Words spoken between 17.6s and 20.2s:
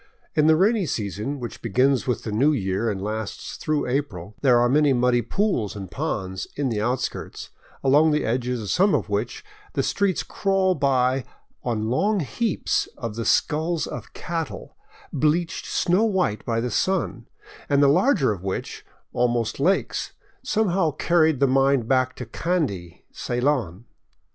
and the larger of which, almost lakes,